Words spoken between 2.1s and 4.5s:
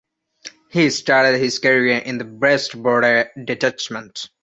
the Brest border detachment.